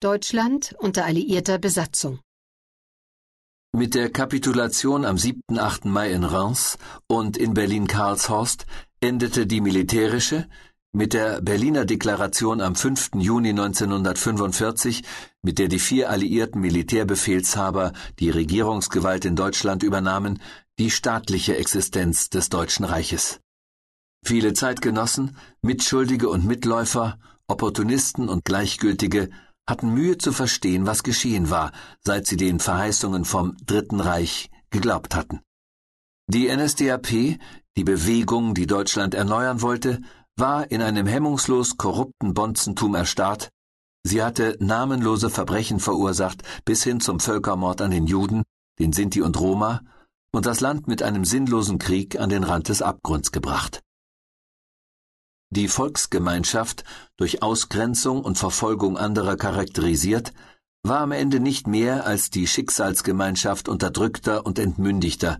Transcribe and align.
Deutschland 0.00 0.74
unter 0.78 1.06
alliierter 1.06 1.56
Besatzung. 1.56 2.18
Mit 3.72 3.94
der 3.94 4.10
Kapitulation 4.10 5.06
am 5.06 5.16
7.8. 5.16 5.88
Mai 5.88 6.10
in 6.10 6.22
Reims 6.22 6.76
und 7.06 7.38
in 7.38 7.54
Berlin-Karlshorst 7.54 8.66
endete 9.00 9.46
die 9.46 9.62
militärische, 9.62 10.48
mit 10.92 11.14
der 11.14 11.40
Berliner 11.40 11.86
Deklaration 11.86 12.60
am 12.60 12.74
5. 12.74 13.12
Juni 13.14 13.50
1945, 13.50 15.02
mit 15.40 15.58
der 15.58 15.68
die 15.68 15.78
vier 15.78 16.10
alliierten 16.10 16.60
Militärbefehlshaber 16.60 17.94
die 18.18 18.28
Regierungsgewalt 18.28 19.24
in 19.24 19.34
Deutschland 19.34 19.82
übernahmen, 19.82 20.42
die 20.78 20.90
staatliche 20.90 21.56
Existenz 21.56 22.28
des 22.28 22.50
Deutschen 22.50 22.84
Reiches. 22.84 23.40
Viele 24.22 24.52
Zeitgenossen, 24.52 25.38
Mitschuldige 25.62 26.28
und 26.28 26.44
Mitläufer, 26.44 27.18
Opportunisten 27.48 28.28
und 28.28 28.44
Gleichgültige 28.44 29.30
hatten 29.68 29.92
Mühe 29.92 30.18
zu 30.18 30.32
verstehen, 30.32 30.86
was 30.86 31.02
geschehen 31.02 31.50
war, 31.50 31.72
seit 32.04 32.26
sie 32.26 32.36
den 32.36 32.60
Verheißungen 32.60 33.24
vom 33.24 33.56
Dritten 33.64 34.00
Reich 34.00 34.50
geglaubt 34.70 35.14
hatten. 35.14 35.40
Die 36.28 36.48
NSDAP, 36.48 37.38
die 37.76 37.84
Bewegung, 37.84 38.54
die 38.54 38.66
Deutschland 38.66 39.14
erneuern 39.14 39.62
wollte, 39.62 40.00
war 40.36 40.70
in 40.70 40.82
einem 40.82 41.06
hemmungslos 41.06 41.76
korrupten 41.76 42.34
Bonzentum 42.34 42.94
erstarrt, 42.94 43.50
sie 44.04 44.22
hatte 44.22 44.56
namenlose 44.60 45.30
Verbrechen 45.30 45.80
verursacht 45.80 46.42
bis 46.64 46.84
hin 46.84 47.00
zum 47.00 47.20
Völkermord 47.20 47.80
an 47.80 47.90
den 47.90 48.06
Juden, 48.06 48.42
den 48.78 48.92
Sinti 48.92 49.22
und 49.22 49.38
Roma, 49.40 49.80
und 50.32 50.46
das 50.46 50.60
Land 50.60 50.86
mit 50.86 51.02
einem 51.02 51.24
sinnlosen 51.24 51.78
Krieg 51.78 52.20
an 52.20 52.28
den 52.28 52.44
Rand 52.44 52.68
des 52.68 52.82
Abgrunds 52.82 53.32
gebracht. 53.32 53.82
Die 55.50 55.68
Volksgemeinschaft, 55.68 56.82
durch 57.16 57.40
Ausgrenzung 57.42 58.24
und 58.24 58.36
Verfolgung 58.36 58.98
anderer 58.98 59.36
charakterisiert, 59.36 60.32
war 60.82 61.00
am 61.00 61.12
Ende 61.12 61.38
nicht 61.38 61.68
mehr 61.68 62.04
als 62.04 62.30
die 62.30 62.48
Schicksalsgemeinschaft 62.48 63.68
Unterdrückter 63.68 64.44
und 64.44 64.58
Entmündigter, 64.58 65.38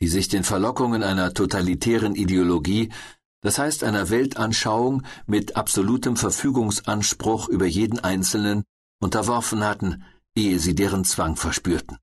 die 0.00 0.06
sich 0.06 0.28
den 0.28 0.44
Verlockungen 0.44 1.02
einer 1.02 1.34
totalitären 1.34 2.14
Ideologie, 2.14 2.92
das 3.40 3.58
heißt 3.58 3.82
einer 3.82 4.08
Weltanschauung 4.08 5.02
mit 5.26 5.56
absolutem 5.56 6.16
Verfügungsanspruch 6.16 7.48
über 7.48 7.66
jeden 7.66 7.98
Einzelnen, 7.98 8.62
unterworfen 9.00 9.64
hatten, 9.64 10.04
ehe 10.36 10.60
sie 10.60 10.76
deren 10.76 11.04
Zwang 11.04 11.36
verspürten. 11.36 11.98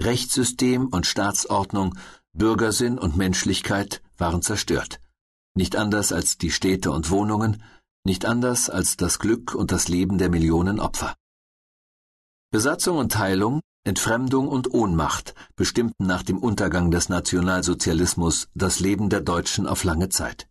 Rechtssystem 0.00 0.88
und 0.88 1.06
Staatsordnung, 1.06 1.96
Bürgersinn 2.32 2.98
und 2.98 3.16
Menschlichkeit 3.16 4.02
waren 4.18 4.42
zerstört 4.42 5.00
nicht 5.56 5.74
anders 5.74 6.12
als 6.12 6.38
die 6.38 6.50
Städte 6.50 6.90
und 6.90 7.10
Wohnungen, 7.10 7.62
nicht 8.04 8.24
anders 8.24 8.70
als 8.70 8.96
das 8.96 9.18
Glück 9.18 9.54
und 9.54 9.72
das 9.72 9.88
Leben 9.88 10.18
der 10.18 10.30
Millionen 10.30 10.78
Opfer. 10.78 11.14
Besatzung 12.52 12.98
und 12.98 13.12
Teilung, 13.12 13.60
Entfremdung 13.84 14.48
und 14.48 14.72
Ohnmacht 14.72 15.34
bestimmten 15.56 16.06
nach 16.06 16.22
dem 16.22 16.38
Untergang 16.38 16.90
des 16.90 17.08
Nationalsozialismus 17.08 18.48
das 18.54 18.80
Leben 18.80 19.08
der 19.08 19.20
Deutschen 19.20 19.66
auf 19.66 19.84
lange 19.84 20.08
Zeit. 20.08 20.48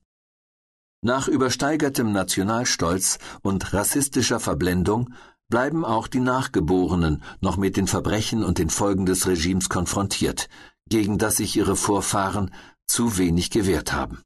Nach 1.02 1.28
übersteigertem 1.28 2.12
Nationalstolz 2.12 3.20
und 3.42 3.74
rassistischer 3.74 4.40
Verblendung 4.40 5.14
bleiben 5.50 5.86
auch 5.86 6.08
die 6.08 6.20
Nachgeborenen 6.20 7.22
noch 7.42 7.58
mit 7.58 7.78
den 7.78 7.88
Verbrechen 7.88 8.44
und 8.44 8.58
den 8.58 8.70
Folgen 8.70 9.06
des 9.06 9.28
Regimes 9.28 9.70
konfrontiert, 9.70 10.50
gegen 10.90 11.18
das 11.18 11.38
sich 11.38 11.56
ihre 11.56 11.76
Vorfahren 11.76 12.52
zu 12.88 13.18
wenig 13.18 13.52
gewehrt 13.52 13.94
haben. 13.94 14.22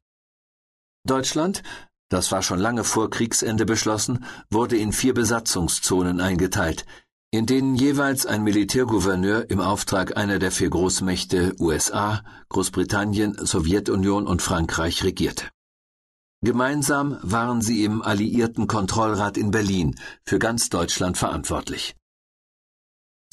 Deutschland, 1.06 1.62
das 2.10 2.32
war 2.32 2.42
schon 2.42 2.58
lange 2.58 2.84
vor 2.84 3.10
Kriegsende 3.10 3.64
beschlossen, 3.64 4.24
wurde 4.50 4.76
in 4.76 4.92
vier 4.92 5.14
Besatzungszonen 5.14 6.20
eingeteilt, 6.20 6.84
in 7.30 7.46
denen 7.46 7.76
jeweils 7.76 8.26
ein 8.26 8.42
Militärgouverneur 8.42 9.48
im 9.50 9.60
Auftrag 9.60 10.16
einer 10.16 10.38
der 10.38 10.50
vier 10.50 10.70
Großmächte 10.70 11.54
USA, 11.60 12.22
Großbritannien, 12.48 13.34
Sowjetunion 13.46 14.26
und 14.26 14.42
Frankreich 14.42 15.04
regierte. 15.04 15.48
Gemeinsam 16.42 17.18
waren 17.22 17.60
sie 17.60 17.84
im 17.84 18.02
Alliierten 18.02 18.66
Kontrollrat 18.66 19.36
in 19.36 19.50
Berlin 19.50 19.96
für 20.24 20.38
ganz 20.38 20.70
Deutschland 20.70 21.18
verantwortlich. 21.18 21.94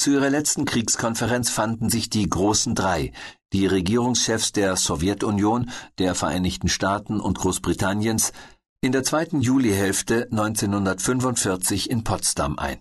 Zu 0.08 0.14
ihrer 0.14 0.30
letzten 0.30 0.64
Kriegskonferenz 0.64 1.50
fanden 1.50 1.90
sich 1.90 2.10
die 2.10 2.30
Großen 2.30 2.76
Drei, 2.76 3.12
die 3.52 3.66
Regierungschefs 3.66 4.54
der 4.54 4.78
Sowjetunion, 4.78 5.70
der 5.98 6.16
Vereinigten 6.16 6.70
Staaten 6.70 7.20
und 7.20 7.38
Großbritanniens, 7.38 8.32
in 8.80 8.94
der 8.94 9.04
zweiten 9.04 9.42
Julihälfte 9.42 10.30
1945 10.32 11.90
in 11.90 12.06
Potsdam 12.06 12.58
ein. 12.58 12.80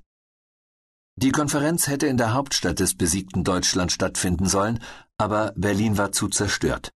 Die 1.17 1.33
Konferenz 1.33 1.89
hätte 1.89 2.07
in 2.07 2.17
der 2.17 2.33
Hauptstadt 2.33 2.79
des 2.79 2.97
besiegten 2.97 3.43
Deutschland 3.43 3.91
stattfinden 3.91 4.47
sollen, 4.47 4.79
aber 5.19 5.53
Berlin 5.57 5.99
war 5.99 6.13
zu 6.13 6.29
zerstört. 6.29 6.93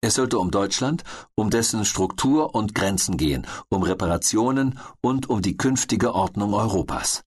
Es 0.00 0.14
sollte 0.14 0.38
um 0.38 0.52
Deutschland, 0.52 1.02
um 1.34 1.50
dessen 1.50 1.84
Struktur 1.84 2.54
und 2.54 2.76
Grenzen 2.76 3.16
gehen, 3.16 3.44
um 3.70 3.82
Reparationen 3.82 4.78
und 5.00 5.28
um 5.28 5.42
die 5.42 5.56
künftige 5.56 6.14
Ordnung 6.14 6.54
Europas. 6.54 7.24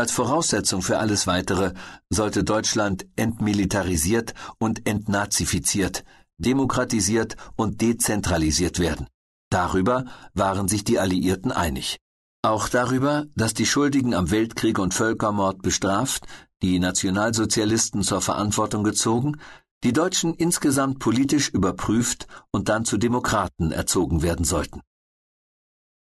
Als 0.00 0.12
Voraussetzung 0.12 0.80
für 0.80 0.98
alles 0.98 1.26
Weitere 1.26 1.74
sollte 2.08 2.42
Deutschland 2.42 3.04
entmilitarisiert 3.16 4.32
und 4.58 4.88
entnazifiziert, 4.88 6.04
demokratisiert 6.38 7.36
und 7.54 7.82
dezentralisiert 7.82 8.78
werden. 8.78 9.08
Darüber 9.50 10.06
waren 10.32 10.68
sich 10.68 10.84
die 10.84 10.98
Alliierten 10.98 11.52
einig. 11.52 11.98
Auch 12.40 12.70
darüber, 12.70 13.26
dass 13.36 13.52
die 13.52 13.66
Schuldigen 13.66 14.14
am 14.14 14.30
Weltkrieg 14.30 14.78
und 14.78 14.94
Völkermord 14.94 15.60
bestraft, 15.60 16.24
die 16.62 16.78
Nationalsozialisten 16.78 18.02
zur 18.02 18.22
Verantwortung 18.22 18.84
gezogen, 18.84 19.36
die 19.84 19.92
Deutschen 19.92 20.32
insgesamt 20.32 20.98
politisch 20.98 21.50
überprüft 21.50 22.26
und 22.52 22.70
dann 22.70 22.86
zu 22.86 22.96
Demokraten 22.96 23.70
erzogen 23.70 24.22
werden 24.22 24.46
sollten. 24.46 24.80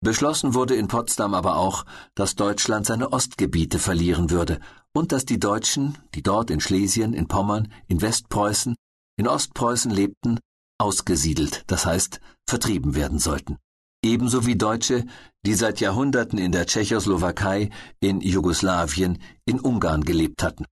Beschlossen 0.01 0.53
wurde 0.53 0.75
in 0.75 0.87
Potsdam 0.87 1.33
aber 1.33 1.57
auch, 1.57 1.85
dass 2.13 2.35
Deutschland 2.35 2.85
seine 2.85 3.11
Ostgebiete 3.11 3.79
verlieren 3.79 4.29
würde 4.29 4.59
und 4.93 5.11
dass 5.11 5.25
die 5.25 5.39
Deutschen, 5.39 5.97
die 6.13 6.21
dort 6.21 6.51
in 6.51 6.59
Schlesien, 6.59 7.13
in 7.13 7.27
Pommern, 7.27 7.71
in 7.87 8.01
Westpreußen, 8.01 8.75
in 9.17 9.27
Ostpreußen 9.27 9.89
lebten, 9.89 10.39
ausgesiedelt, 10.79 11.63
das 11.67 11.85
heißt 11.85 12.19
vertrieben 12.47 12.93
werden 12.95 13.17
sollten. 13.17 13.57
Ebenso 14.03 14.45
wie 14.45 14.55
Deutsche, 14.55 15.05
die 15.43 15.55
seit 15.55 15.79
Jahrhunderten 15.79 16.37
in 16.37 16.51
der 16.51 16.67
Tschechoslowakei, 16.67 17.71
in 17.99 18.21
Jugoslawien, 18.21 19.19
in 19.45 19.59
Ungarn 19.59 20.03
gelebt 20.03 20.43
hatten. 20.43 20.65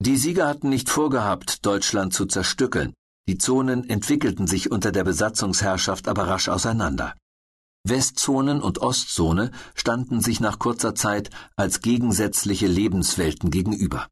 Die 0.00 0.16
Sieger 0.16 0.46
hatten 0.46 0.68
nicht 0.68 0.88
vorgehabt, 0.88 1.66
Deutschland 1.66 2.14
zu 2.14 2.26
zerstückeln. 2.26 2.94
Die 3.28 3.38
Zonen 3.38 3.88
entwickelten 3.88 4.46
sich 4.46 4.70
unter 4.70 4.92
der 4.92 5.04
Besatzungsherrschaft 5.04 6.08
aber 6.08 6.28
rasch 6.28 6.48
auseinander. 6.48 7.14
Westzonen 7.84 8.62
und 8.62 8.78
Ostzone 8.78 9.50
standen 9.74 10.20
sich 10.20 10.40
nach 10.40 10.58
kurzer 10.58 10.94
Zeit 10.94 11.30
als 11.56 11.80
gegensätzliche 11.80 12.68
Lebenswelten 12.68 13.50
gegenüber. 13.50 14.06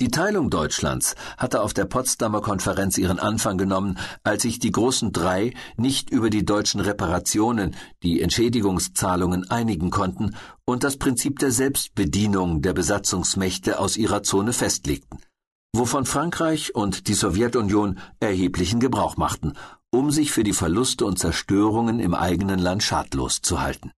Die 0.00 0.10
Teilung 0.10 0.50
Deutschlands 0.50 1.14
hatte 1.38 1.60
auf 1.60 1.72
der 1.72 1.84
Potsdamer 1.84 2.40
Konferenz 2.40 2.98
ihren 2.98 3.20
Anfang 3.20 3.58
genommen, 3.58 3.96
als 4.24 4.42
sich 4.42 4.58
die 4.58 4.72
großen 4.72 5.12
drei 5.12 5.54
nicht 5.76 6.10
über 6.10 6.30
die 6.30 6.44
deutschen 6.44 6.80
Reparationen, 6.80 7.76
die 8.02 8.20
Entschädigungszahlungen 8.20 9.48
einigen 9.50 9.90
konnten 9.90 10.34
und 10.64 10.82
das 10.82 10.96
Prinzip 10.96 11.38
der 11.38 11.52
Selbstbedienung 11.52 12.60
der 12.60 12.72
Besatzungsmächte 12.72 13.78
aus 13.78 13.96
ihrer 13.96 14.24
Zone 14.24 14.52
festlegten, 14.52 15.20
wovon 15.72 16.06
Frankreich 16.06 16.74
und 16.74 17.06
die 17.06 17.14
Sowjetunion 17.14 18.00
erheblichen 18.18 18.80
Gebrauch 18.80 19.16
machten 19.16 19.52
um 19.94 20.10
sich 20.10 20.32
für 20.32 20.44
die 20.44 20.52
Verluste 20.52 21.06
und 21.06 21.18
Zerstörungen 21.18 22.00
im 22.00 22.14
eigenen 22.14 22.58
Land 22.58 22.82
schadlos 22.82 23.40
zu 23.40 23.60
halten. 23.60 23.92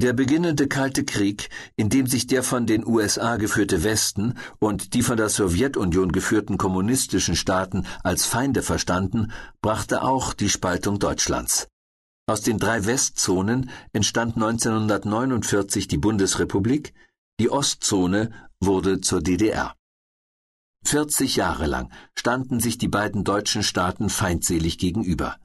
Der 0.00 0.12
beginnende 0.12 0.68
Kalte 0.68 1.04
Krieg, 1.04 1.50
in 1.76 1.88
dem 1.88 2.06
sich 2.06 2.28
der 2.28 2.44
von 2.44 2.66
den 2.66 2.86
USA 2.86 3.36
geführte 3.36 3.82
Westen 3.82 4.38
und 4.60 4.94
die 4.94 5.02
von 5.02 5.16
der 5.16 5.28
Sowjetunion 5.28 6.12
geführten 6.12 6.56
kommunistischen 6.56 7.34
Staaten 7.34 7.84
als 8.04 8.24
Feinde 8.24 8.62
verstanden, 8.62 9.32
brachte 9.60 10.02
auch 10.02 10.34
die 10.34 10.48
Spaltung 10.48 11.00
Deutschlands. 11.00 11.66
Aus 12.28 12.42
den 12.42 12.58
drei 12.58 12.86
Westzonen 12.86 13.70
entstand 13.92 14.36
1949 14.36 15.88
die 15.88 15.98
Bundesrepublik, 15.98 16.94
die 17.40 17.50
Ostzone 17.50 18.30
wurde 18.60 19.00
zur 19.00 19.20
DDR. 19.20 19.77
40 20.88 21.36
Jahre 21.36 21.66
lang 21.66 21.92
standen 22.14 22.60
sich 22.60 22.78
die 22.78 22.88
beiden 22.88 23.22
deutschen 23.22 23.62
Staaten 23.62 24.08
feindselig 24.08 24.78
gegenüber. 24.78 25.36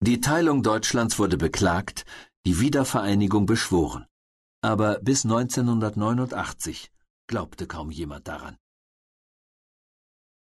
Die 0.00 0.20
Teilung 0.22 0.62
Deutschlands 0.62 1.18
wurde 1.18 1.36
beklagt, 1.36 2.06
die 2.46 2.58
Wiedervereinigung 2.58 3.44
beschworen. 3.44 4.06
Aber 4.62 4.98
bis 5.00 5.24
1989 5.24 6.90
glaubte 7.26 7.66
kaum 7.66 7.90
jemand 7.90 8.28
daran. 8.28 8.56